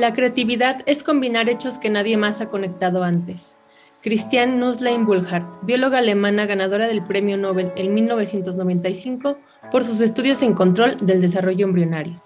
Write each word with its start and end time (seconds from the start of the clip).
La 0.00 0.14
creatividad 0.14 0.80
es 0.86 1.02
combinar 1.02 1.50
hechos 1.50 1.76
que 1.76 1.90
nadie 1.90 2.16
más 2.16 2.40
ha 2.40 2.48
conectado 2.48 3.04
antes. 3.04 3.58
Christiane 4.00 4.56
Nusslein 4.56 5.04
Bullhardt, 5.04 5.62
bióloga 5.62 5.98
alemana 5.98 6.46
ganadora 6.46 6.88
del 6.88 7.04
Premio 7.04 7.36
Nobel 7.36 7.70
en 7.76 7.92
1995 7.92 9.38
por 9.70 9.84
sus 9.84 10.00
estudios 10.00 10.40
en 10.40 10.54
control 10.54 10.96
del 11.02 11.20
desarrollo 11.20 11.66
embrionario. 11.66 12.18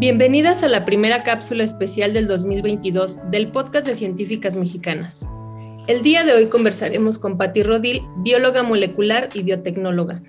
Bienvenidas 0.00 0.64
a 0.64 0.68
la 0.68 0.84
primera 0.84 1.22
cápsula 1.22 1.62
especial 1.62 2.12
del 2.12 2.26
2022 2.26 3.30
del 3.30 3.52
podcast 3.52 3.86
de 3.86 3.94
Científicas 3.94 4.56
Mexicanas. 4.56 5.24
El 5.88 6.02
día 6.02 6.22
de 6.22 6.32
hoy 6.32 6.46
conversaremos 6.46 7.18
con 7.18 7.36
Patti 7.36 7.64
Rodil, 7.64 8.02
bióloga 8.18 8.62
molecular 8.62 9.30
y 9.34 9.42
biotecnóloga, 9.42 10.22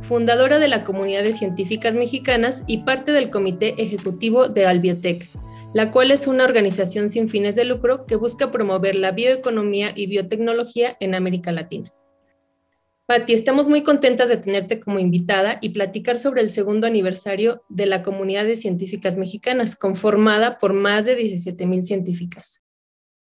fundadora 0.00 0.58
de 0.58 0.68
la 0.68 0.82
Comunidad 0.82 1.22
de 1.22 1.34
Científicas 1.34 1.92
Mexicanas 1.92 2.64
y 2.66 2.84
parte 2.84 3.12
del 3.12 3.28
comité 3.28 3.74
ejecutivo 3.76 4.48
de 4.48 4.64
Albiotec, 4.64 5.26
la 5.74 5.90
cual 5.90 6.10
es 6.10 6.26
una 6.26 6.44
organización 6.44 7.10
sin 7.10 7.28
fines 7.28 7.54
de 7.54 7.66
lucro 7.66 8.06
que 8.06 8.16
busca 8.16 8.50
promover 8.50 8.94
la 8.94 9.12
bioeconomía 9.12 9.92
y 9.94 10.06
biotecnología 10.06 10.96
en 11.00 11.14
América 11.14 11.52
Latina. 11.52 11.92
Patti, 13.04 13.34
estamos 13.34 13.68
muy 13.68 13.82
contentas 13.82 14.30
de 14.30 14.38
tenerte 14.38 14.80
como 14.80 15.00
invitada 15.00 15.58
y 15.60 15.68
platicar 15.68 16.18
sobre 16.18 16.40
el 16.40 16.48
segundo 16.48 16.86
aniversario 16.86 17.62
de 17.68 17.84
la 17.84 18.02
Comunidad 18.02 18.46
de 18.46 18.56
Científicas 18.56 19.18
Mexicanas, 19.18 19.76
conformada 19.76 20.58
por 20.58 20.72
más 20.72 21.04
de 21.04 21.14
17 21.14 21.66
mil 21.66 21.84
científicas. 21.84 22.63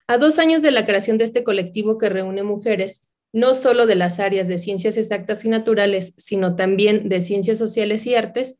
A 0.08 0.18
dos 0.18 0.38
años 0.38 0.62
de 0.62 0.70
la 0.70 0.86
creación 0.86 1.18
de 1.18 1.24
este 1.24 1.42
colectivo 1.42 1.98
que 1.98 2.08
reúne 2.08 2.44
mujeres, 2.44 3.12
no 3.32 3.54
solo 3.54 3.86
de 3.86 3.96
las 3.96 4.20
áreas 4.20 4.46
de 4.46 4.58
ciencias 4.58 4.96
exactas 4.96 5.44
y 5.44 5.48
naturales, 5.48 6.14
sino 6.16 6.54
también 6.54 7.08
de 7.08 7.20
ciencias 7.20 7.58
sociales 7.58 8.06
y 8.06 8.14
artes, 8.14 8.58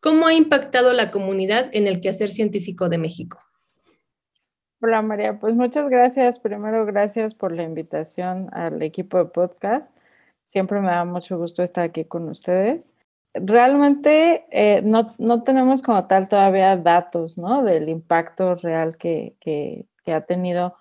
¿cómo 0.00 0.26
ha 0.26 0.34
impactado 0.34 0.92
la 0.92 1.12
comunidad 1.12 1.70
en 1.72 1.86
el 1.86 2.00
quehacer 2.00 2.28
científico 2.28 2.88
de 2.88 2.98
México? 2.98 3.38
Hola 4.82 5.00
María, 5.02 5.38
pues 5.38 5.54
muchas 5.54 5.88
gracias. 5.88 6.40
Primero, 6.40 6.84
gracias 6.86 7.34
por 7.34 7.52
la 7.52 7.62
invitación 7.62 8.48
al 8.52 8.82
equipo 8.82 9.18
de 9.18 9.26
podcast. 9.26 9.94
Siempre 10.48 10.80
me 10.80 10.88
da 10.88 11.04
mucho 11.04 11.38
gusto 11.38 11.62
estar 11.62 11.84
aquí 11.84 12.04
con 12.04 12.28
ustedes. 12.28 12.90
Realmente 13.32 14.46
eh, 14.50 14.82
no, 14.82 15.14
no, 15.18 15.44
tenemos 15.44 15.82
como 15.82 16.08
tal 16.08 16.28
todavía 16.28 16.76
datos 16.76 17.38
¿no? 17.38 17.62
del 17.62 17.88
impacto 17.88 18.56
real 18.56 18.96
que, 18.96 19.36
que, 19.38 19.86
que 20.04 20.12
ha 20.12 20.22
tenido 20.22 20.74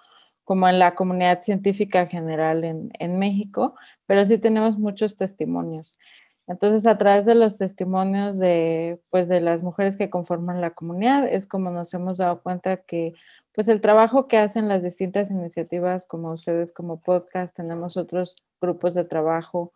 como 0.50 0.68
en 0.68 0.80
la 0.80 0.96
comunidad 0.96 1.42
científica 1.42 2.08
general 2.08 2.64
en, 2.64 2.90
en, 2.98 3.20
México, 3.20 3.76
pero 4.08 4.26
sí 4.26 4.40
tenemos 4.40 4.80
muchos 4.80 5.16
testimonios. 5.16 6.00
Entonces, 6.48 6.88
a 6.88 6.98
través 6.98 7.26
de 7.28 7.36
los 7.36 7.60
testimonios 7.60 8.40
de, 8.40 9.00
pues, 9.12 9.28
de 9.28 9.42
las 9.42 9.62
mujeres 9.62 9.96
que 9.96 10.10
conforman 10.10 10.60
la 10.60 10.72
comunidad, 10.72 11.28
es 11.32 11.46
como 11.46 11.70
nos 11.70 11.94
hemos 11.94 12.18
dado 12.18 12.42
cuenta 12.42 12.78
que 12.78 13.14
pues 13.54 13.68
el 13.68 13.80
trabajo 13.80 14.28
que 14.28 14.40
hacen 14.40 14.68
las 14.68 14.82
distintas 14.82 15.30
iniciativas 15.30 16.08
como 16.08 16.32
ustedes 16.32 16.74
como 16.74 17.00
podcast, 17.00 17.56
tenemos 17.56 17.96
otros 17.96 18.36
grupos 18.60 18.96
de 18.96 19.04
trabajo 19.04 19.72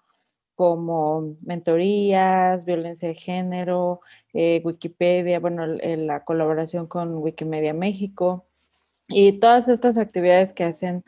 como 0.56 1.36
mentorías, 1.44 2.66
violencia 2.66 3.10
de 3.10 3.16
género, 3.16 4.02
eh, 4.34 4.60
Wikipedia, 4.66 5.40
bueno, 5.40 5.68
la 5.68 6.24
colaboración 6.24 6.88
con 6.88 7.16
Wikimedia 7.20 7.76
México, 7.76 8.48
y 9.08 9.40
todas 9.40 9.68
estas 9.70 9.98
actividades 9.98 10.54
que 10.54 10.64
hacen 10.64 11.04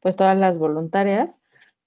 pues 0.00 0.16
todas 0.16 0.36
las 0.36 0.58
voluntarias, 0.58 1.40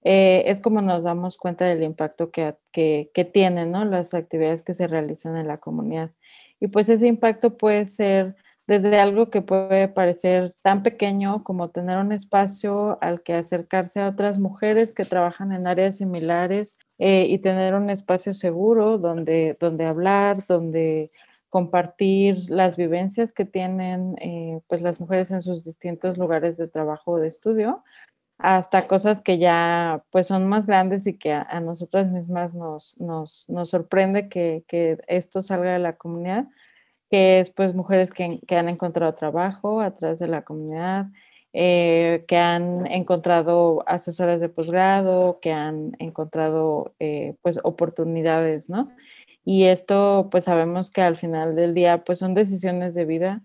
eh, 0.03 0.44
es 0.47 0.61
como 0.61 0.81
nos 0.81 1.03
damos 1.03 1.38
cuenta 1.38 1.66
del 1.66 1.83
impacto 1.83 2.30
que, 2.31 2.55
que, 2.72 3.10
que, 3.14 3.26
tienen 3.26 3.71
¿no? 3.71 3.86
las 3.86 4.14
actividades 4.14 4.64
que 4.64 4.73
se 4.73 4.87
realizan 4.87 5.37
en 5.37 5.48
la 5.48 5.58
comunidad. 5.58 6.11
Y 6.60 6.67
pues 6.67 6.89
ese 6.89 7.08
impacto 7.08 7.58
puede 7.58 7.86
ser 7.86 8.36
desde 8.67 8.99
algo 8.99 9.30
que 9.30 9.42
puede 9.42 9.87
parecer 9.87 10.55
tan 10.61 10.83
pequeño 10.83 11.43
como 11.43 11.70
tener 11.70 11.98
un 11.98 12.11
espacio 12.11 12.98
al 13.02 13.21
que 13.21 13.33
acercarse 13.33 13.99
a 13.99 14.10
otras 14.10 14.39
mujeres 14.39 14.93
que 14.93 15.04
trabajan 15.04 15.52
en 15.52 15.67
áreas 15.67 15.98
similares 15.98 16.77
eh, 16.98 17.26
y 17.27 17.39
tener 17.39 17.73
un 17.76 17.89
espacio 17.89 18.33
seguro 18.33 18.98
donde, 18.98 19.58
donde 19.60 19.86
hablar, 19.86 20.45
donde 20.48 21.10
compartir 21.53 22.49
las 22.49 22.77
vivencias 22.77 23.31
que 23.31 23.45
tienen 23.45 24.15
eh, 24.19 24.59
pues 24.67 24.81
las 24.81 24.99
mujeres 24.99 25.30
en 25.30 25.43
sus 25.43 25.64
distintos 25.64 26.17
lugares 26.17 26.58
de 26.58 26.67
trabajo 26.67 27.11
o 27.11 27.19
de 27.19 27.27
estudio, 27.27 27.83
hasta 28.39 28.87
cosas 28.87 29.21
que 29.21 29.37
ya 29.37 30.03
pues 30.09 30.25
son 30.25 30.47
más 30.47 30.65
grandes 30.65 31.05
y 31.05 31.15
que 31.15 31.31
a, 31.31 31.59
nosotras 31.59 32.11
mismas 32.11 32.55
nos, 32.55 32.99
nos, 32.99 33.47
nos 33.49 33.69
sorprende 33.69 34.30
que, 34.30 34.63
que, 34.67 34.97
esto 35.05 35.43
salga 35.43 35.73
de 35.73 35.77
la 35.77 35.95
comunidad, 35.95 36.47
que 37.11 37.39
es 37.39 37.52
pues 37.52 37.75
mujeres 37.75 38.11
que, 38.11 38.39
que 38.47 38.55
han 38.55 38.67
encontrado 38.67 39.13
trabajo 39.13 39.80
a 39.81 39.93
través 39.93 40.17
de 40.17 40.27
la 40.30 40.42
comunidad, 40.42 41.05
eh, 41.55 42.25
que 42.27 42.37
han 42.37 42.87
encontrado 42.87 43.83
asesores 43.86 44.42
de 44.42 44.49
posgrado, 44.49 45.37
que 45.39 45.52
han 45.52 45.92
encontrado 45.99 46.95
eh, 46.97 47.36
pues 47.43 47.59
oportunidades, 47.63 48.71
¿no? 48.71 48.89
Y 49.45 49.65
esto, 49.65 50.30
pues 50.31 50.45
sabemos 50.45 50.89
que 50.89 51.02
al 51.02 51.17
final 51.17 51.55
del 51.55 51.73
día, 51.73 52.04
pues 52.04 52.20
son 52.20 52.33
decisiones 52.33 52.93
de 52.95 53.05
vida 53.05 53.43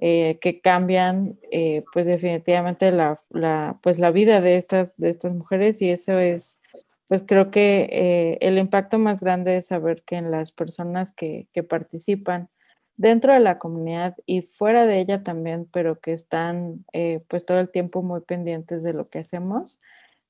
eh, 0.00 0.38
que 0.40 0.60
cambian, 0.60 1.38
eh, 1.50 1.84
pues 1.92 2.06
definitivamente 2.06 2.92
la, 2.92 3.20
la, 3.30 3.80
pues 3.82 3.98
la 3.98 4.12
vida 4.12 4.40
de 4.40 4.56
estas, 4.56 4.96
de 4.96 5.08
estas 5.08 5.34
mujeres 5.34 5.82
y 5.82 5.90
eso 5.90 6.20
es, 6.20 6.60
pues 7.08 7.24
creo 7.26 7.50
que 7.50 7.88
eh, 7.90 8.38
el 8.40 8.58
impacto 8.58 8.98
más 8.98 9.20
grande 9.20 9.56
es 9.56 9.66
saber 9.66 10.04
que 10.04 10.14
en 10.14 10.30
las 10.30 10.52
personas 10.52 11.12
que, 11.12 11.48
que 11.52 11.64
participan 11.64 12.48
dentro 12.96 13.32
de 13.32 13.40
la 13.40 13.58
comunidad 13.58 14.14
y 14.24 14.42
fuera 14.42 14.86
de 14.86 15.00
ella 15.00 15.24
también, 15.24 15.66
pero 15.72 15.98
que 15.98 16.12
están 16.12 16.84
pues 17.28 17.46
todo 17.46 17.60
el 17.60 17.70
tiempo 17.70 18.02
muy 18.02 18.20
pendientes 18.20 18.82
de 18.82 18.92
lo 18.92 19.08
que 19.08 19.20
hacemos, 19.20 19.80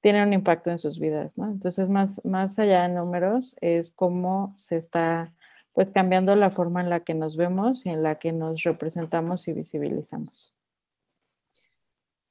tiene 0.01 0.23
un 0.23 0.33
impacto 0.33 0.71
en 0.71 0.79
sus 0.79 0.99
vidas, 0.99 1.37
¿no? 1.37 1.51
Entonces, 1.51 1.89
más, 1.89 2.21
más 2.25 2.59
allá 2.59 2.83
de 2.83 2.95
números, 2.95 3.57
es 3.61 3.91
cómo 3.91 4.55
se 4.57 4.77
está 4.77 5.33
pues 5.73 5.91
cambiando 5.91 6.35
la 6.35 6.51
forma 6.51 6.81
en 6.81 6.91
la 6.91 7.01
que 7.01 7.15
nos 7.15 7.37
vemos 7.37 7.87
y 7.87 7.91
en 7.91 8.03
la 8.03 8.17
que 8.17 8.33
nos 8.33 8.63
representamos 8.65 9.47
y 9.47 9.53
visibilizamos. 9.53 10.55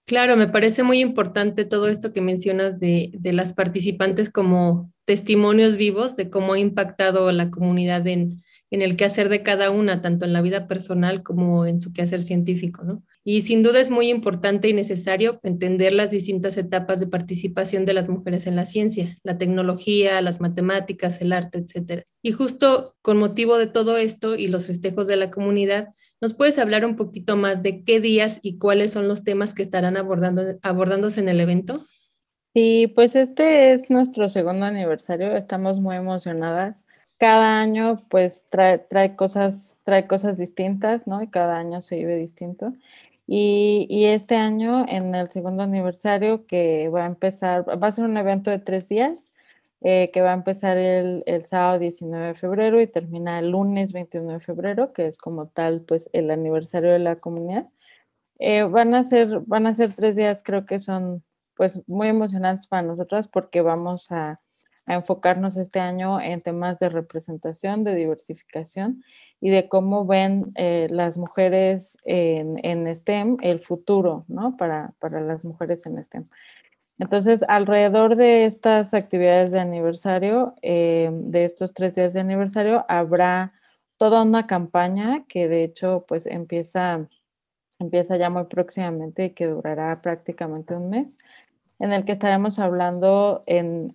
Claro, 0.06 0.38
me 0.38 0.48
parece 0.48 0.84
muy 0.84 1.00
importante 1.00 1.66
todo 1.66 1.90
esto 1.90 2.14
que 2.14 2.22
mencionas 2.22 2.80
de, 2.80 3.12
de 3.14 3.34
las 3.34 3.54
participantes 3.54 4.30
como 4.30 4.92
testimonios 5.06 5.78
vivos 5.78 6.16
de 6.16 6.30
cómo 6.30 6.54
ha 6.54 6.60
impactado 6.60 7.32
la 7.32 7.50
comunidad 7.50 8.08
en, 8.08 8.42
en 8.70 8.82
el 8.82 8.96
quehacer 8.96 9.30
de 9.30 9.44
cada 9.44 9.72
una, 9.72 10.02
tanto 10.02 10.26
en 10.26 10.34
la 10.34 10.42
vida 10.42 10.68
personal 10.68 11.24
como 11.24 11.66
en 11.66 11.80
su 11.80 11.94
quehacer 11.94 12.22
científico, 12.22 12.84
¿no? 12.84 13.04
Y 13.30 13.42
sin 13.42 13.62
duda 13.62 13.82
es 13.82 13.90
muy 13.90 14.10
importante 14.10 14.70
y 14.70 14.74
necesario 14.74 15.42
entender 15.44 15.92
las 15.92 16.12
distintas 16.12 16.56
etapas 16.56 17.02
de 17.02 17.08
participación 17.08 17.84
de 17.84 17.92
las 17.92 18.08
mujeres 18.08 18.48
en 18.48 18.56
la 18.56 18.64
ciencia, 18.64 19.18
la 19.22 19.38
tecnología, 19.38 20.22
las 20.22 20.40
matemáticas, 20.40 21.20
el 21.20 21.34
arte, 21.34 21.58
etc. 21.58 22.06
Y 22.22 22.32
justo 22.32 22.96
con 23.02 23.18
motivo 23.18 23.58
de 23.58 23.68
todo 23.68 23.98
esto 23.98 24.36
y 24.36 24.48
los 24.48 24.66
festejos 24.66 25.10
de 25.10 25.18
la 25.18 25.30
comunidad, 25.30 25.90
¿nos 26.22 26.36
puedes 26.36 26.58
hablar 26.58 26.86
un 26.86 26.96
poquito 26.96 27.36
más 27.36 27.64
de 27.64 27.84
qué 27.84 28.00
días 28.00 28.40
y 28.44 28.60
cuáles 28.60 28.94
son 28.94 29.10
los 29.10 29.26
temas 29.26 29.54
que 29.54 29.62
estarán 29.62 29.98
abordando, 29.98 30.58
abordándose 30.62 31.20
en 31.20 31.28
el 31.28 31.42
evento? 31.42 31.84
Sí, 32.54 32.88
pues 32.96 33.18
este 33.18 33.74
es 33.74 33.90
nuestro 33.90 34.30
segundo 34.30 34.66
aniversario, 34.66 35.36
estamos 35.36 35.82
muy 35.82 35.98
emocionadas 35.98 36.86
cada 37.20 37.60
año 37.60 38.06
pues 38.10 38.46
trae, 38.50 38.78
trae, 38.78 39.16
cosas, 39.16 39.80
trae 39.84 40.06
cosas 40.06 40.38
distintas, 40.38 41.08
¿no? 41.08 41.22
Y 41.24 41.28
cada 41.28 41.58
año 41.58 41.82
se 41.82 41.96
vive 41.96 42.16
distinto. 42.16 42.74
Y, 43.30 44.06
este 44.06 44.36
año, 44.38 44.86
en 44.88 45.14
el 45.14 45.30
segundo 45.30 45.64
aniversario, 45.64 46.46
que 46.48 46.90
va 46.90 47.04
a 47.04 47.08
empezar, 47.08 47.66
va 47.68 47.88
a 47.88 47.92
ser 47.92 48.06
un 48.06 48.16
evento 48.18 48.52
de 48.52 48.60
tres 48.60 48.88
días, 48.88 49.34
eh, 49.82 50.12
que 50.14 50.22
va 50.22 50.32
a 50.32 50.34
empezar 50.34 50.78
el, 50.78 51.24
sábado 51.46 51.80
19 51.80 52.28
de 52.28 52.34
febrero 52.36 52.82
y 52.82 52.88
termina 52.88 53.40
el 53.40 53.52
lunes 53.52 53.94
21 53.94 54.34
de 54.34 54.40
febrero, 54.40 54.94
que 54.94 55.08
es 55.08 55.18
como 55.18 55.48
tal, 55.48 55.82
pues, 55.82 56.10
el 56.14 56.32
aniversario 56.32 56.92
de 56.92 57.00
la 57.00 57.18
comunidad. 57.18 57.68
Eh, 58.40 58.64
van, 58.64 58.96
a 58.96 59.04
ser, 59.04 59.42
van 59.46 59.68
a 59.68 59.76
ser 59.76 59.94
tres 59.94 60.16
días, 60.16 60.42
creo 60.44 60.66
que 60.66 60.80
son, 60.80 61.24
pues, 61.56 61.84
muy 61.88 62.08
emocionantes 62.10 62.68
para 62.68 62.84
nosotras 62.84 63.28
porque 63.28 63.62
vamos 63.62 64.12
a 64.12 64.40
a 64.88 64.96
enfocarnos 64.96 65.58
este 65.58 65.80
año 65.80 66.20
en 66.20 66.42
temas 66.42 66.80
de 66.80 66.90
representación, 66.90 67.84
de 67.84 67.94
diversificación 67.94 69.04
y 69.40 69.50
de 69.52 69.68
cómo 69.68 70.06
ven 70.06 70.52
eh, 70.56 70.88
las 70.90 71.18
mujeres 71.18 71.98
en, 72.06 72.58
en, 72.64 72.88
STEM 72.96 73.38
el 73.42 73.60
futuro, 73.60 74.26
¿no? 74.28 74.58
Para, 74.58 74.94
para 75.00 75.22
las 75.22 75.46
mujeres 75.46 75.86
en 75.86 76.04
STEM. 76.04 76.28
Entonces, 77.00 77.44
alrededor 77.48 78.16
de 78.16 78.46
estas 78.46 78.94
actividades 78.96 79.52
de 79.52 79.60
aniversario, 79.60 80.56
eh, 80.64 81.10
de 81.12 81.46
estos 81.46 81.74
tres 81.74 81.94
días 81.94 82.14
de 82.14 82.22
aniversario, 82.22 82.86
habrá 82.88 83.54
toda 83.98 84.24
una 84.24 84.48
campaña 84.48 85.26
que 85.28 85.48
de 85.48 85.64
hecho 85.64 86.06
pues 86.08 86.26
empieza, 86.26 87.08
empieza 87.80 88.18
ya 88.18 88.30
muy 88.30 88.46
próximamente 88.46 89.26
y 89.26 89.30
que 89.32 89.48
durará 89.48 90.02
prácticamente 90.02 90.76
un 90.76 90.90
mes, 90.90 91.18
en 91.80 91.94
el 91.94 92.06
que 92.06 92.12
estaremos 92.12 92.58
hablando 92.58 93.44
en, 93.46 93.94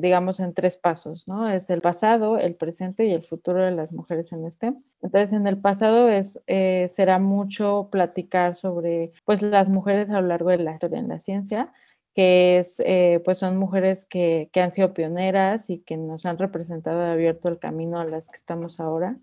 digamos, 0.00 0.38
en 0.40 0.54
tres 0.54 0.76
pasos, 0.76 1.26
¿no? 1.26 1.50
Es 1.50 1.68
el 1.70 1.80
pasado, 1.80 2.38
el 2.38 2.54
presente 2.54 3.04
y 3.06 3.12
el 3.12 3.24
futuro 3.24 3.64
de 3.64 3.72
las 3.72 3.92
mujeres 3.92 4.32
en 4.32 4.48
STEM. 4.50 4.82
Entonces, 5.02 5.32
en 5.32 5.46
el 5.46 5.58
pasado 5.58 6.08
es, 6.08 6.40
eh, 6.46 6.88
será 6.90 7.18
mucho 7.18 7.88
platicar 7.90 8.54
sobre, 8.54 9.12
pues, 9.24 9.42
las 9.42 9.68
mujeres 9.68 10.10
a 10.10 10.20
lo 10.20 10.28
largo 10.28 10.50
de 10.50 10.58
la 10.58 10.74
historia 10.74 11.00
en 11.00 11.08
la 11.08 11.18
ciencia, 11.18 11.72
que 12.14 12.58
es, 12.58 12.80
eh, 12.86 13.20
pues 13.24 13.38
son 13.38 13.56
mujeres 13.56 14.04
que, 14.04 14.48
que, 14.52 14.60
han 14.60 14.72
sido 14.72 14.94
pioneras 14.94 15.70
y 15.70 15.80
que 15.80 15.96
nos 15.96 16.26
han 16.26 16.38
representado 16.38 17.04
y 17.04 17.10
abierto 17.10 17.48
el 17.48 17.58
camino 17.58 17.98
a 17.98 18.04
las 18.04 18.28
que 18.28 18.36
estamos 18.36 18.78
ahora 18.78 19.18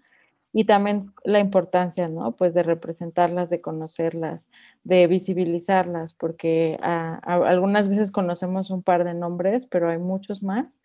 y 0.53 0.65
también 0.65 1.13
la 1.23 1.39
importancia, 1.39 2.09
¿no? 2.09 2.35
Pues 2.35 2.53
de 2.53 2.63
representarlas, 2.63 3.49
de 3.49 3.61
conocerlas, 3.61 4.49
de 4.83 5.07
visibilizarlas, 5.07 6.13
porque 6.13 6.77
algunas 6.81 7.87
veces 7.87 8.11
conocemos 8.11 8.69
un 8.69 8.83
par 8.83 9.03
de 9.05 9.13
nombres, 9.13 9.65
pero 9.65 9.89
hay 9.89 9.97
muchos 9.97 10.43
más. 10.43 10.81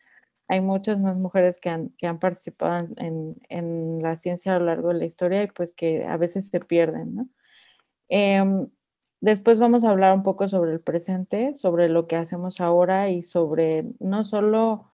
Hay 0.49 0.61
muchas 0.61 1.01
más 1.01 1.17
mujeres 1.17 1.59
que 1.61 1.71
han, 1.71 1.91
participado 2.21 2.89
en, 2.99 3.37
en, 3.49 4.01
la 4.01 4.15
ciencia 4.15 4.55
a 4.55 4.59
lo 4.61 4.67
largo 4.67 4.89
de 4.89 4.95
la 4.95 5.05
historia 5.05 5.43
y 5.43 5.49
pues 5.49 5.73
que 5.73 6.05
a 6.05 6.17
veces 6.17 6.49
se 6.49 6.61
pierden. 6.61 7.33
Em, 8.09 8.69
después 9.21 9.59
vamos 9.59 9.85
a 9.85 9.91
hablar 9.91 10.15
un 10.15 10.23
poco 10.23 10.47
sobre 10.49 10.73
el 10.73 10.81
presente, 10.81 11.55
sobre 11.57 11.89
lo 11.89 12.07
que 12.07 12.17
hacemos 12.17 12.61
ahora 12.61 13.11
y 13.11 13.23
sobre 13.23 13.87
no 13.99 14.23
solo 14.23 14.93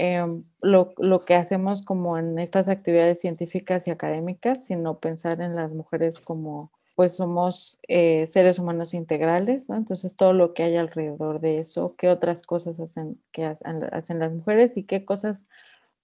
Em, 0.00 0.44
lo, 0.62 0.92
lo, 0.98 1.24
que 1.24 1.34
hacemos 1.34 1.82
como 1.82 2.18
en 2.18 2.38
estas 2.38 2.68
actividades 2.68 3.20
científicas 3.20 3.88
y 3.88 3.90
académicas, 3.90 4.64
sino 4.64 5.00
pensar 5.00 5.40
en 5.40 5.56
las 5.56 5.72
mujeres 5.72 6.20
como 6.20 6.70
pues 6.94 7.16
somos 7.16 7.80
eh, 7.88 8.28
seres 8.28 8.60
humanos 8.60 8.94
integrales, 8.94 9.68
¿no? 9.68 9.74
Entonces 9.74 10.14
todo 10.14 10.32
lo 10.32 10.54
que 10.54 10.62
hay 10.62 10.76
alrededor 10.76 11.40
de 11.40 11.58
eso, 11.58 11.96
qué 11.98 12.10
otras 12.10 12.42
cosas 12.42 12.78
hacen, 12.78 13.20
que 13.32 13.44
hacen, 13.44 14.20
las 14.20 14.32
mujeres 14.32 14.76
y 14.76 14.84
qué 14.84 15.04
cosas 15.04 15.48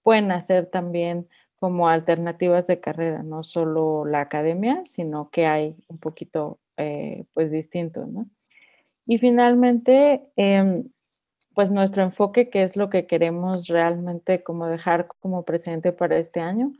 pueden 0.03 0.33
hacer 0.33 0.67
también 0.67 1.29
como 1.55 1.89
alternativas 1.89 2.67
de 2.67 2.81
carrera, 2.81 3.23
no 3.23 3.45
solo 3.45 4.05
la 4.07 4.23
academia, 4.23 4.83
sino 4.87 5.31
que 5.31 5.47
hay 5.47 5.77
un 5.87 5.99
poquito 5.99 6.59
eh, 6.79 7.27
pues 7.33 7.53
distinto, 7.53 8.07
¿no? 8.07 8.29
Y 9.07 9.19
finalmente, 9.19 10.25
em, 10.35 10.89
pues 11.55 11.71
nuestro 11.71 12.03
enfoque, 12.03 12.51
que 12.51 12.63
es 12.63 12.77
lo 12.77 12.91
que 12.91 13.07
queremos 13.07 13.69
realmente 13.69 14.43
como 14.43 14.67
dejar 14.69 15.09
como 15.21 15.45
presente 15.45 15.93
para 15.93 16.19
este 16.19 16.41
año, 16.41 16.73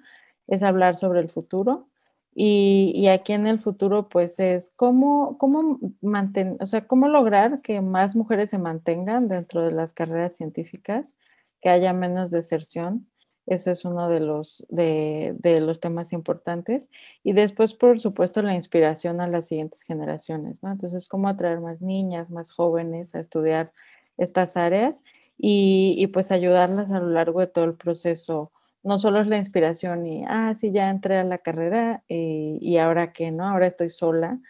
es 0.47 0.63
hablar 0.63 0.97
sobre 0.97 1.21
el 1.21 1.29
futuro. 1.31 1.89
Y, 2.37 3.07
aquí 3.09 3.33
en 3.33 3.47
el 3.47 3.61
futuro, 3.61 4.09
pues 4.09 4.41
es 4.41 4.73
cómo, 4.75 5.39
cómo, 5.39 5.79
mantener, 6.03 6.57
o 6.61 6.67
sea, 6.67 6.87
cómo 6.87 7.07
lograr 7.09 7.61
que 7.63 7.81
más 7.81 8.17
mujeres 8.17 8.51
se 8.51 8.59
mantengan 8.59 9.29
dentro 9.29 9.63
de 9.63 9.71
las 9.71 9.93
carreras 9.93 10.37
científicas, 10.37 11.15
que 11.61 11.69
haya 11.71 11.93
menos 11.93 12.33
deserción. 12.33 13.09
Ese 13.47 13.71
es 13.71 13.85
uno 13.85 14.09
de 14.09 14.21
los, 14.21 14.67
de, 14.69 15.35
de 15.39 15.61
los 15.61 15.79
temas 15.79 16.13
importantes. 16.13 16.91
Y 17.23 17.35
después, 17.35 17.75
por 17.75 18.01
supuesto, 18.01 18.43
la 18.43 18.55
inspiración 18.55 19.21
a 19.21 19.29
las 19.29 19.47
siguientes 19.47 19.83
generaciones, 19.83 20.63
¿no? 20.63 20.73
Entonces, 20.73 21.07
cómo 21.07 21.29
atraer 21.29 21.61
más 21.61 21.83
niñas, 21.83 22.31
más 22.31 22.51
jóvenes 22.51 23.15
a 23.15 23.21
estudiar 23.21 23.73
estas 24.17 24.57
áreas 24.57 25.01
y, 25.39 26.07
pues 26.09 26.31
ayudarlas 26.31 26.91
a 26.91 27.01
lo 27.01 27.11
largo 27.11 27.41
de 27.41 27.47
todo 27.49 27.65
el 27.65 27.75
proceso. 27.75 28.53
No 28.83 28.99
solo 28.99 29.21
es 29.21 29.27
la 29.27 29.39
inspiración 29.39 30.07
y, 30.07 30.25
ah, 30.29 30.55
sí, 30.55 30.71
ya 30.73 30.91
entré 30.91 31.19
a 31.19 31.25
la 31.25 31.39
carrera 31.39 32.05
y, 32.09 32.59
y 32.61 32.79
ahora 32.79 33.13
qué, 33.13 33.31
¿no? 33.31 33.49
Ahora 33.49 33.67
estoy 33.67 33.91
sola, 33.91 34.41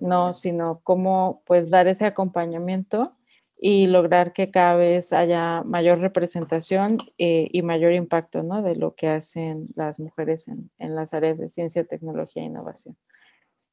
no, 0.00 0.34
sino 0.34 0.80
cómo 0.84 1.42
pues 1.46 1.70
dar 1.70 1.88
ese 1.88 2.04
acompañamiento 2.04 3.14
y 3.60 3.88
lograr 3.88 4.32
que 4.32 4.50
cada 4.50 4.76
vez 4.76 5.12
haya 5.12 5.62
mayor 5.64 5.98
representación 5.98 6.98
eh, 7.18 7.48
y 7.50 7.62
mayor 7.62 7.92
impacto 7.92 8.42
¿no? 8.42 8.62
de 8.62 8.76
lo 8.76 8.94
que 8.94 9.08
hacen 9.08 9.68
las 9.74 9.98
mujeres 9.98 10.46
en, 10.46 10.70
en, 10.78 10.94
las 10.94 11.12
áreas 11.12 11.38
de 11.38 11.48
ciencia, 11.48 11.84
tecnología 11.84 12.42
e 12.42 12.46
innovación. 12.46 12.96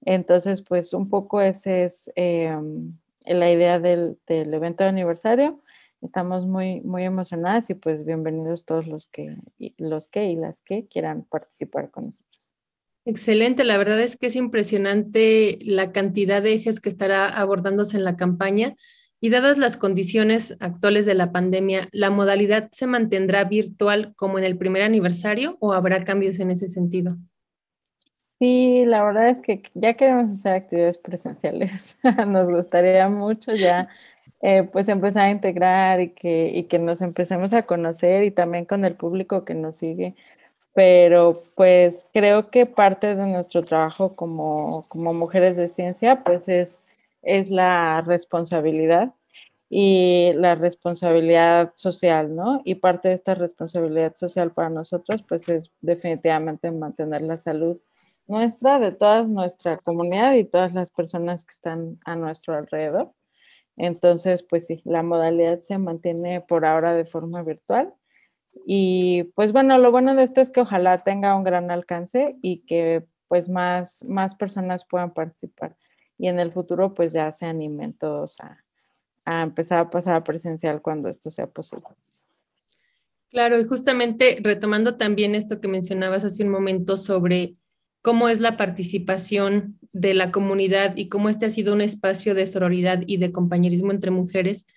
Entonces, 0.02 0.64
pues 0.64 0.94
un 0.94 1.10
poco 1.10 1.40
ese 1.42 1.84
es 1.84 2.12
em, 2.16 2.98
la 3.28 3.52
idea 3.52 3.80
del, 3.80 4.18
del, 4.28 4.54
evento 4.54 4.84
de 4.84 4.90
aniversario. 4.90 5.62
Estamos 6.02 6.46
muy, 6.46 6.82
muy 6.82 7.04
emocionadas 7.04 7.70
y 7.70 7.74
pues 7.74 8.06
bienvenidos 8.06 8.66
todos 8.66 8.88
los 8.88 9.08
que, 9.08 9.36
los 9.78 10.08
que 10.08 10.26
y 10.26 10.36
las 10.36 10.62
que 10.62 10.88
quieran 10.88 11.24
participar 11.24 11.90
con 11.90 12.06
nosotros. 12.06 12.52
Excelente, 13.06 13.64
la 13.64 13.78
verdad 13.78 14.00
es 14.02 14.18
que 14.18 14.28
es 14.28 14.36
impresionante 14.36 15.60
la 15.62 15.92
cantidad 15.92 16.42
de 16.42 16.54
ejes 16.54 16.80
que 16.80 16.90
estará 16.90 17.28
abordándose 17.28 17.98
en 17.98 18.04
la 18.04 18.18
campaña 18.18 18.76
y 19.22 19.30
dadas 19.30 19.58
las 19.58 19.78
condiciones 19.78 20.58
actuales 20.60 21.06
de 21.06 21.14
la 21.14 21.32
pandemia, 21.32 21.88
¿la 21.92 22.10
modalidad 22.10 22.70
se 22.72 22.86
mantendrá 22.88 23.44
virtual 23.44 24.14
como 24.16 24.38
en 24.38 24.44
el 24.44 24.58
primer 24.58 24.82
aniversario 24.82 25.58
o 25.60 25.74
habrá 25.74 26.04
cambios 26.04 26.40
en 26.40 26.52
ese 26.52 26.68
sentido? 26.68 27.18
Sí, 28.40 28.84
la 28.86 29.04
verdad 29.04 29.30
es 29.30 29.40
que 29.40 29.64
ya 29.76 29.94
queremos 29.94 30.30
hacer 30.30 30.54
actividades 30.54 30.98
presenciales. 30.98 31.98
Nos 32.28 32.50
gustaría 32.50 33.08
mucho 33.08 33.56
ya 33.56 33.88
eh, 34.42 34.64
pues 34.64 34.90
empezar 34.90 35.24
a 35.24 35.32
integrar 35.32 36.02
y 36.02 36.10
que, 36.10 36.52
y 36.54 36.64
que 36.66 36.78
nos 36.80 37.02
empecemos 37.02 37.54
a 37.54 37.64
conocer 37.64 38.24
y 38.24 38.32
también 38.32 38.66
con 38.66 38.86
el 38.86 38.96
público 38.96 39.46
que 39.46 39.56
nos 39.56 39.78
sigue. 39.78 40.16
Pero 40.74 41.34
pues 41.56 41.96
creo 42.14 42.50
que 42.52 42.66
parte 42.66 43.16
de 43.16 43.28
nuestro 43.28 43.64
trabajo 43.64 44.16
como, 44.16 44.84
como 44.90 45.14
mujeres 45.14 45.56
de 45.58 45.70
ciencia 45.70 46.24
pues 46.24 46.48
es, 46.48 46.72
es 47.24 47.50
la 47.52 48.02
responsabilidad 48.02 49.14
y 49.70 50.34
la 50.36 50.56
responsabilidad 50.56 51.72
social, 51.76 52.36
¿no? 52.36 52.62
Y 52.66 52.76
parte 52.76 53.10
de 53.10 53.16
esta 53.16 53.36
responsabilidad 53.36 54.16
social 54.16 54.52
para 54.52 54.70
nosotros 54.70 55.24
pues 55.24 55.48
es 55.50 55.72
definitivamente 55.82 56.72
mantener 56.72 57.22
la 57.22 57.38
salud 57.38 57.80
nuestra, 58.28 58.80
de 58.80 58.92
toda 58.92 59.24
nuestra 59.24 59.78
comunidad 59.78 60.34
y 60.34 60.44
todas 60.44 60.74
las 60.74 60.92
personas 60.92 61.46
que 61.46 61.52
están 61.52 62.00
a 62.06 62.16
nuestro 62.16 62.56
alrededor. 62.56 63.12
Entonces, 63.78 64.44
pues 64.44 64.66
sí, 64.68 64.82
la 64.86 65.04
modalidad 65.04 65.62
se 65.62 65.78
mantiene 65.78 66.42
por 66.42 66.66
ahora 66.66 66.94
de 66.94 67.06
forma 67.06 67.44
virtual. 67.44 67.94
Y 68.66 69.24
pues 69.36 69.52
bueno, 69.52 69.78
lo 69.78 69.92
bueno 69.92 70.16
de 70.16 70.24
esto 70.24 70.42
es 70.42 70.50
que 70.50 70.62
ojalá 70.62 70.98
tenga 71.00 71.36
un 71.36 71.44
gran 71.44 71.72
alcance 71.72 72.38
y 72.42 72.60
que 72.66 73.06
pues 73.28 73.50
más, 73.50 74.04
más 74.04 74.36
personas 74.36 74.86
puedan 74.86 75.14
participar. 75.14 75.76
Y 76.18 76.28
en 76.28 76.40
el 76.40 76.52
futuro 76.52 76.94
pues 76.94 77.12
ya 77.12 77.32
se 77.32 77.46
animen 77.46 77.94
todos 77.94 78.40
a, 78.40 78.64
a 79.26 79.42
empezar 79.44 79.80
a 79.80 79.90
pasar 79.90 80.16
a 80.16 80.24
presencial 80.24 80.82
cuando 80.82 81.10
esto 81.10 81.30
sea 81.30 81.48
posible. 81.48 81.88
Claro, 83.30 83.60
y 83.60 83.66
justamente 83.66 84.38
retomando 84.42 84.96
también 84.96 85.36
esto 85.36 85.60
que 85.60 85.68
mencionabas 85.68 86.24
hace 86.24 86.44
un 86.44 86.50
momento 86.50 86.96
sobre 86.96 87.58
cómo 88.06 88.30
es 88.30 88.40
la 88.40 88.56
participación 88.56 89.80
de 89.92 90.14
la 90.14 90.32
comunidad 90.32 90.96
y 90.96 91.10
cómo 91.10 91.28
este 91.28 91.48
ha 91.48 91.50
sido 91.50 91.74
un 91.74 91.82
espacio 91.82 92.36
de 92.36 92.46
sororidad 92.46 93.02
y 93.08 93.18
de 93.18 93.32
compañerismo 93.32 93.92
entre 93.92 94.12
mujeres, 94.12 94.68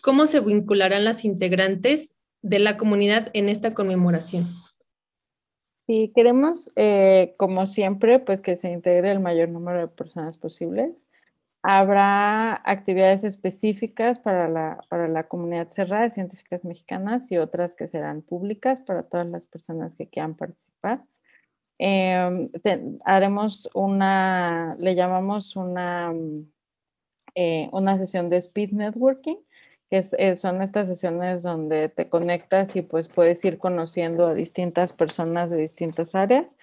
¿cómo 0.00 0.28
se 0.28 0.38
vincularán 0.38 1.02
las 1.02 1.24
integrantes 1.24 2.16
de 2.40 2.60
la 2.60 2.76
comunidad 2.76 3.30
en 3.32 3.48
esta 3.48 3.74
conmemoración? 3.74 4.46
Sí, 5.88 6.12
queremos, 6.14 6.70
eh, 6.76 7.34
como 7.36 7.66
siempre, 7.66 8.20
pues 8.20 8.40
que 8.40 8.54
se 8.54 8.70
integre 8.70 9.10
el 9.10 9.18
mayor 9.18 9.48
número 9.48 9.80
de 9.80 9.92
personas 9.92 10.36
posibles. 10.36 10.92
Habrá 11.64 12.62
actividades 12.64 13.24
específicas 13.24 14.20
para 14.20 14.48
la, 14.48 14.78
para 14.88 15.08
la 15.08 15.26
comunidad 15.26 15.72
cerrada 15.72 16.04
de 16.04 16.10
científicas 16.10 16.64
mexicanas 16.64 17.32
y 17.32 17.38
otras 17.38 17.74
que 17.74 17.88
serán 17.88 18.22
públicas 18.22 18.80
para 18.82 19.02
todas 19.02 19.26
las 19.26 19.48
personas 19.48 19.96
que 19.96 20.06
quieran 20.06 20.36
participar. 20.36 21.02
Em, 21.78 22.50
haremos 23.04 23.68
una, 23.74 24.76
le 24.80 24.94
llamamos 24.94 25.54
una, 25.56 26.12
mm, 26.12 26.50
eh, 27.34 27.68
una 27.72 27.96
sesión 27.98 28.30
de 28.30 28.38
speed 28.38 28.72
networking, 28.72 29.36
que 29.90 30.04
eh, 30.18 30.36
son 30.36 30.60
estas 30.62 30.88
sesiones 30.88 31.42
donde 31.42 31.88
te 31.88 32.08
conectas 32.08 32.76
y 32.76 32.82
pues 32.82 33.08
puedes 33.08 33.44
ir 33.44 33.58
conociendo 33.58 34.26
a 34.26 34.34
distintas 34.34 34.92
personas 34.92 35.50
de 35.50 35.58
distintas 35.58 36.14
áreas. 36.14 36.56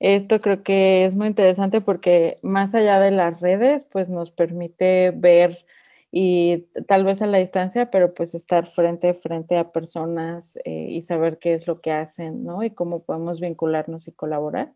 Esto 0.00 0.40
creo 0.40 0.62
que 0.62 1.04
es 1.04 1.16
muy 1.16 1.28
interesante 1.28 1.80
porque 1.80 2.36
más 2.42 2.74
allá 2.74 3.00
de 3.00 3.10
las 3.10 3.40
redes, 3.40 3.84
pues 3.84 4.08
nos 4.08 4.30
permite 4.30 5.12
ver 5.12 5.58
y 6.10 6.68
tal 6.86 7.04
vez 7.04 7.20
a 7.20 7.26
la 7.26 7.38
distancia, 7.38 7.90
pero 7.90 8.14
pues 8.14 8.34
estar 8.34 8.66
frente 8.66 9.10
a 9.10 9.14
frente 9.14 9.56
a 9.58 9.72
personas 9.72 10.56
eh, 10.64 10.86
y 10.90 11.02
saber 11.02 11.38
qué 11.38 11.54
es 11.54 11.66
lo 11.66 11.80
que 11.80 11.92
hacen, 11.92 12.44
¿no? 12.44 12.62
Y 12.62 12.70
cómo 12.70 13.02
podemos 13.02 13.40
vincularnos 13.40 14.08
y 14.08 14.12
colaborar. 14.12 14.72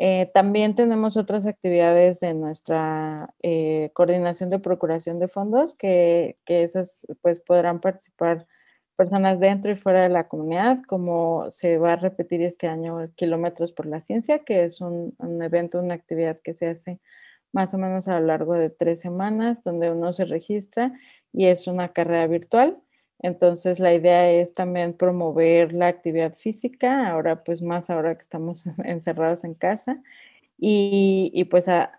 Eh, 0.00 0.30
también 0.34 0.74
tenemos 0.76 1.16
otras 1.16 1.46
actividades 1.46 2.20
de 2.20 2.34
nuestra 2.34 3.34
eh, 3.42 3.90
coordinación 3.94 4.50
de 4.50 4.60
procuración 4.60 5.18
de 5.18 5.28
fondos, 5.28 5.74
que, 5.74 6.38
que, 6.44 6.62
esas 6.62 7.06
pues 7.20 7.40
podrán 7.40 7.80
participar 7.80 8.46
personas 8.96 9.40
dentro 9.40 9.72
y 9.72 9.76
fuera 9.76 10.02
de 10.02 10.08
la 10.08 10.28
comunidad, 10.28 10.78
como 10.88 11.50
se 11.50 11.78
va 11.78 11.94
a 11.94 11.96
repetir 11.96 12.42
este 12.42 12.68
año 12.68 13.10
Kilómetros 13.16 13.72
por 13.72 13.86
la 13.86 14.00
Ciencia, 14.00 14.40
que 14.40 14.64
es 14.64 14.80
un, 14.80 15.14
un 15.18 15.42
evento, 15.42 15.80
una 15.80 15.94
actividad 15.94 16.40
que 16.42 16.54
se 16.54 16.68
hace 16.68 17.00
más 17.52 17.74
o 17.74 17.78
menos 17.78 18.08
a 18.08 18.20
lo 18.20 18.26
largo 18.26 18.54
de 18.54 18.70
tres 18.70 19.00
semanas, 19.00 19.62
donde 19.64 19.90
uno 19.90 20.12
se 20.12 20.24
registra 20.24 20.92
y 21.32 21.46
es 21.46 21.66
una 21.66 21.88
carrera 21.88 22.26
virtual. 22.26 22.78
Entonces 23.20 23.80
la 23.80 23.94
idea 23.94 24.30
es 24.30 24.52
también 24.54 24.94
promover 24.94 25.72
la 25.72 25.88
actividad 25.88 26.34
física, 26.34 27.08
ahora 27.08 27.42
pues 27.42 27.62
más 27.62 27.90
ahora 27.90 28.14
que 28.14 28.22
estamos 28.22 28.64
encerrados 28.84 29.44
en 29.44 29.54
casa, 29.54 30.02
y, 30.60 31.44
pues 31.50 31.68
a, 31.68 31.92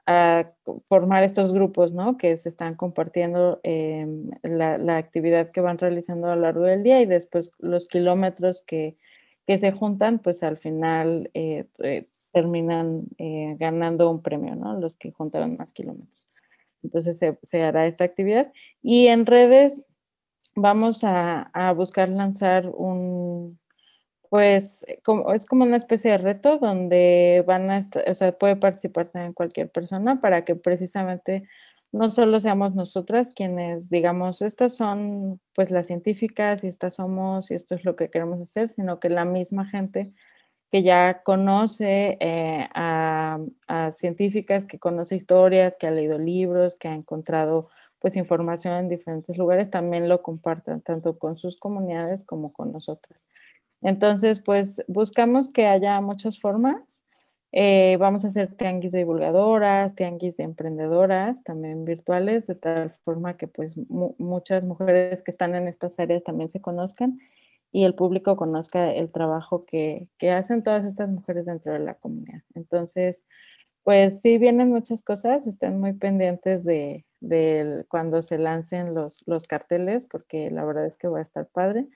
formar 0.86 1.24
estos 1.24 1.53
grupos, 1.53 1.94
¿no? 1.94 2.18
Que 2.18 2.38
se 2.38 2.50
están 2.50 2.75
compartiendo 2.75 3.62
em, 3.63 4.32
la, 4.44 4.98
actividad 4.98 5.48
que 5.50 5.62
van 5.62 5.77
realizando 5.77 6.29
a 6.29 6.36
lo 6.36 6.41
largo 6.41 6.63
del 6.63 6.84
día 6.84 7.01
y 7.01 7.06
después 7.06 7.51
los 7.60 7.88
kilómetros 7.88 8.62
que, 8.62 8.98
se 9.48 9.72
juntan, 9.72 10.20
pues 10.20 10.44
al 10.44 10.58
final 10.58 11.32
eh, 11.34 11.65
eh, 11.79 12.08
terminan 12.32 13.06
eh, 13.18 13.56
ganando 13.60 14.10
un 14.10 14.22
premio, 14.22 14.56
¿no? 14.56 14.80
Los 14.80 14.98
que 14.98 15.12
juntaron 15.12 15.58
más 15.58 15.74
kilómetros. 15.74 16.30
Entonces 16.84 17.18
se, 17.44 17.64
hará 17.64 17.88
esta 17.88 18.04
actividad. 18.04 18.52
Y 18.82 19.08
en 19.08 19.26
redes 19.26 19.86
vamos 20.56 21.02
a, 21.04 21.52
buscar 21.76 22.10
lanzar 22.10 22.70
un, 22.70 23.60
pues 24.30 24.86
como, 25.04 25.34
es 25.34 25.46
como 25.46 25.64
una 25.64 25.78
especie 25.78 26.12
de 26.12 26.18
reto 26.18 26.58
donde 26.58 27.44
van 27.48 27.72
a, 27.72 27.82
o 28.08 28.14
sea, 28.14 28.38
puede 28.38 28.56
participar 28.56 29.10
también 29.10 29.34
cualquier 29.34 29.70
persona 29.72 30.22
para 30.22 30.46
que 30.46 30.56
precisamente 30.56 31.48
no 31.92 32.12
solo 32.12 32.40
seamos 32.40 32.76
nosotras 32.76 33.32
quienes 33.36 33.90
digamos, 33.90 34.42
estas 34.42 34.76
son 34.76 35.42
pues 35.56 35.72
las 35.72 35.88
científicas 35.88 36.64
y 36.64 36.68
estas 36.68 36.96
somos 36.96 37.50
y 37.52 37.56
esto 37.56 37.76
es 37.76 37.84
lo 37.84 37.96
que 37.96 38.10
queremos 38.10 38.40
hacer, 38.42 38.70
sino 38.70 39.00
que 39.00 39.10
la 39.10 39.26
misma 39.26 39.66
gente 39.66 40.14
que 40.72 40.84
ya 40.84 41.22
conoce 41.24 42.18
eh, 42.20 42.68
a, 42.74 43.40
científicas, 43.92 44.66
que 44.66 44.80
conoce 44.80 45.16
historias, 45.16 45.76
que 45.78 45.88
ha 45.88 45.92
leído 45.92 46.20
libros, 46.20 46.76
que 46.76 46.88
ha 46.88 46.94
encontrado 46.94 47.70
pues 48.00 48.16
información 48.16 48.76
en 48.76 48.90
diferentes 48.90 49.38
lugares, 49.38 49.70
también 49.70 50.08
lo 50.08 50.22
compartan 50.22 50.82
tanto 50.82 51.18
con 51.18 51.38
sus 51.38 51.58
comunidades 51.58 52.24
como 52.24 52.54
con 52.54 52.72
nosotras. 52.72 53.28
Entonces, 53.82 54.40
pues 54.40 54.82
buscamos 54.88 55.50
que 55.50 55.68
haya 55.68 56.00
muchas 56.02 56.40
formas. 56.40 57.04
Eh, 57.52 57.98
vamos 58.00 58.24
a 58.24 58.28
hacer 58.28 58.56
tianguis 58.56 58.92
de 58.92 59.00
divulgadoras, 59.00 59.96
tianguis 59.96 60.38
de 60.38 60.44
emprendedoras, 60.44 61.44
también 61.44 61.84
virtuales, 61.84 62.46
de 62.48 62.56
tal 62.56 62.92
forma 62.92 63.38
que 63.38 63.48
pues 63.48 63.76
muchas 63.88 64.66
mujeres 64.66 65.24
que 65.24 65.32
están 65.32 65.56
en 65.56 65.68
estas 65.68 66.00
áreas 66.00 66.24
también 66.24 66.52
se 66.52 66.62
conozcan 66.62 67.20
y 67.72 67.84
el 67.84 67.96
público 67.96 68.36
conozca 68.36 68.94
el 68.94 69.12
trabajo 69.12 69.66
que, 69.66 70.10
hacen 70.32 70.64
todas 70.64 70.86
estas 70.86 71.10
mujeres 71.10 71.46
dentro 71.46 71.74
de 71.74 71.80
la 71.80 71.96
comunidad. 71.96 72.42
Entonces, 72.56 73.24
pues 73.84 74.14
sí 74.24 74.38
vienen 74.38 74.70
muchas 74.70 75.02
cosas, 75.02 75.46
estén 75.46 75.80
muy 75.80 75.94
pendientes 75.94 76.64
de, 76.64 77.06
cuando 77.88 78.22
se 78.22 78.38
lancen 78.38 78.94
los, 78.94 79.24
los, 79.28 79.46
carteles, 79.46 80.06
porque 80.06 80.50
la 80.50 80.66
verdad 80.66 80.86
es 80.86 80.98
que 80.98 81.08
va 81.08 81.20
a 81.20 81.24
estar 81.24 81.48
padre. 81.48 81.88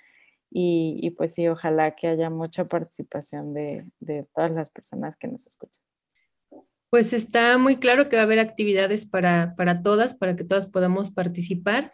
Y, 0.56 1.10
pues 1.18 1.34
sí, 1.34 1.48
ojalá 1.48 1.96
que 1.96 2.08
haya 2.08 2.30
mucha 2.30 2.66
participación 2.66 3.56
de, 3.56 3.90
de 4.00 4.28
todas 4.36 4.52
las 4.52 4.70
personas 4.70 5.18
que 5.18 5.28
nos 5.28 5.48
escuchan. 5.48 5.82
Pues 6.92 7.12
está 7.12 7.58
muy 7.58 7.78
claro 7.78 8.08
que 8.08 8.18
va 8.18 8.22
a 8.22 8.26
haber 8.26 8.38
actividades 8.38 9.08
para, 9.08 9.56
para 9.58 9.82
todas, 9.82 10.14
para 10.14 10.36
que 10.36 10.44
todas 10.44 10.68
podamos 10.68 11.10
participar 11.10 11.92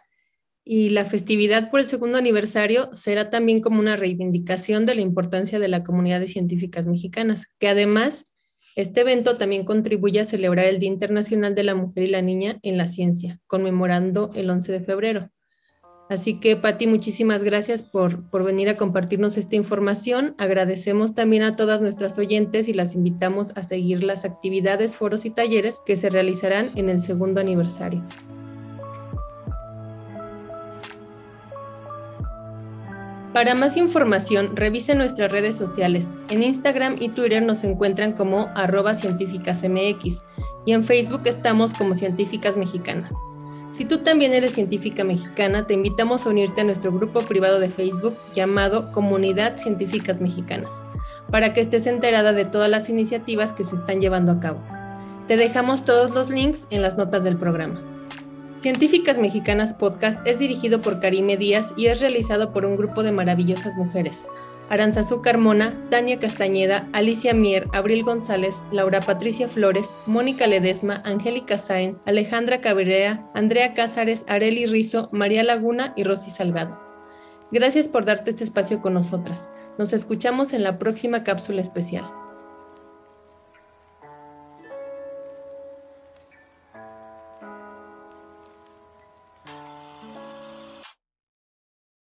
y 0.64 0.90
la 0.90 1.04
festividad 1.04 1.70
por 1.70 1.80
el 1.80 1.86
segundo 1.86 2.18
aniversario 2.18 2.90
será 2.92 3.30
también 3.30 3.60
como 3.60 3.80
una 3.80 3.96
reivindicación 3.96 4.86
de 4.86 4.94
la 4.94 5.00
importancia 5.00 5.58
de 5.58 5.68
la 5.68 5.82
comunidad 5.82 6.20
de 6.20 6.26
científicas 6.26 6.86
mexicanas, 6.86 7.46
que 7.58 7.68
además 7.68 8.30
este 8.76 9.00
evento 9.00 9.36
también 9.36 9.64
contribuye 9.64 10.20
a 10.20 10.24
celebrar 10.24 10.66
el 10.66 10.78
Día 10.78 10.90
Internacional 10.90 11.54
de 11.54 11.64
la 11.64 11.74
Mujer 11.74 12.04
y 12.04 12.10
la 12.10 12.22
Niña 12.22 12.58
en 12.62 12.78
la 12.78 12.86
Ciencia, 12.86 13.40
conmemorando 13.46 14.30
el 14.34 14.48
11 14.48 14.72
de 14.72 14.80
febrero. 14.80 15.30
Así 16.08 16.40
que, 16.40 16.56
Patti, 16.56 16.88
muchísimas 16.88 17.44
gracias 17.44 17.82
por, 17.82 18.28
por 18.30 18.42
venir 18.42 18.68
a 18.68 18.76
compartirnos 18.76 19.36
esta 19.36 19.54
información. 19.54 20.34
Agradecemos 20.38 21.14
también 21.14 21.44
a 21.44 21.54
todas 21.54 21.80
nuestras 21.80 22.18
oyentes 22.18 22.66
y 22.66 22.72
las 22.72 22.96
invitamos 22.96 23.56
a 23.56 23.62
seguir 23.62 24.02
las 24.02 24.24
actividades, 24.24 24.96
foros 24.96 25.24
y 25.24 25.30
talleres 25.30 25.80
que 25.86 25.96
se 25.96 26.10
realizarán 26.10 26.68
en 26.74 26.88
el 26.88 27.00
segundo 27.00 27.40
aniversario. 27.40 28.02
Para 33.32 33.54
más 33.54 33.76
información, 33.76 34.56
revise 34.56 34.96
nuestras 34.96 35.30
redes 35.30 35.54
sociales. 35.54 36.10
En 36.30 36.42
Instagram 36.42 36.96
y 36.98 37.10
Twitter 37.10 37.40
nos 37.42 37.62
encuentran 37.62 38.12
como 38.12 38.48
arroba 38.56 38.94
científicasmx 38.94 40.24
y 40.66 40.72
en 40.72 40.82
Facebook 40.82 41.22
estamos 41.26 41.72
como 41.72 41.94
Científicas 41.94 42.56
Mexicanas. 42.56 43.14
Si 43.70 43.84
tú 43.84 43.98
también 43.98 44.34
eres 44.34 44.54
científica 44.54 45.04
mexicana, 45.04 45.64
te 45.64 45.74
invitamos 45.74 46.26
a 46.26 46.30
unirte 46.30 46.62
a 46.62 46.64
nuestro 46.64 46.90
grupo 46.90 47.20
privado 47.20 47.60
de 47.60 47.70
Facebook 47.70 48.16
llamado 48.34 48.90
Comunidad 48.90 49.58
Científicas 49.58 50.20
Mexicanas, 50.20 50.82
para 51.30 51.54
que 51.54 51.60
estés 51.60 51.86
enterada 51.86 52.32
de 52.32 52.44
todas 52.44 52.68
las 52.68 52.90
iniciativas 52.90 53.52
que 53.52 53.62
se 53.62 53.76
están 53.76 54.00
llevando 54.00 54.32
a 54.32 54.40
cabo. 54.40 54.60
Te 55.28 55.36
dejamos 55.36 55.84
todos 55.84 56.10
los 56.10 56.30
links 56.30 56.66
en 56.70 56.82
las 56.82 56.96
notas 56.96 57.22
del 57.22 57.36
programa. 57.36 57.80
Científicas 58.60 59.16
Mexicanas 59.16 59.72
Podcast 59.72 60.20
es 60.26 60.38
dirigido 60.38 60.82
por 60.82 61.00
Karime 61.00 61.38
Díaz 61.38 61.72
y 61.78 61.86
es 61.86 61.98
realizado 61.98 62.52
por 62.52 62.66
un 62.66 62.76
grupo 62.76 63.02
de 63.02 63.10
maravillosas 63.10 63.74
mujeres. 63.74 64.26
Aranzazú 64.68 65.22
Carmona, 65.22 65.74
Tania 65.88 66.18
Castañeda, 66.18 66.86
Alicia 66.92 67.32
Mier, 67.32 67.68
Abril 67.72 68.04
González, 68.04 68.62
Laura 68.70 69.00
Patricia 69.00 69.48
Flores, 69.48 69.90
Mónica 70.04 70.46
Ledesma, 70.46 71.00
Angélica 71.06 71.56
Sáenz, 71.56 72.02
Alejandra 72.04 72.60
Cabrera, 72.60 73.30
Andrea 73.32 73.72
Cázares, 73.72 74.26
Areli 74.28 74.66
Rizo, 74.66 75.08
María 75.10 75.42
Laguna 75.42 75.94
y 75.96 76.04
Rosy 76.04 76.28
Salgado. 76.28 76.78
Gracias 77.50 77.88
por 77.88 78.04
darte 78.04 78.28
este 78.28 78.44
espacio 78.44 78.80
con 78.80 78.92
nosotras. 78.92 79.48
Nos 79.78 79.94
escuchamos 79.94 80.52
en 80.52 80.64
la 80.64 80.78
próxima 80.78 81.24
cápsula 81.24 81.62
especial. 81.62 82.19